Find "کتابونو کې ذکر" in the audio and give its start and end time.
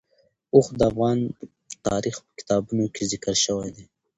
2.39-3.35